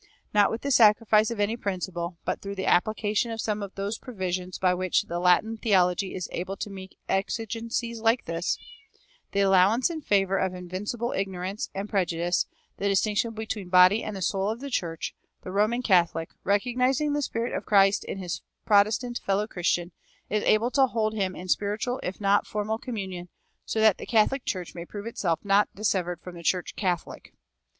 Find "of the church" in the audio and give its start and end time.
14.49-15.13